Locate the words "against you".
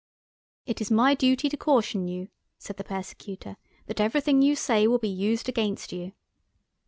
5.47-6.13